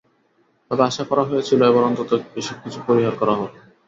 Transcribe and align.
তবে 0.71 0.83
আশা 0.85 1.03
করা 1.09 1.23
হয়েছিল, 1.23 1.59
এবার 1.65 1.83
অন্তত 1.89 2.11
এসব 2.35 2.57
কিছু 2.63 2.79
পরিহার 2.87 3.15
করা 3.17 3.33
হবে। 3.35 3.57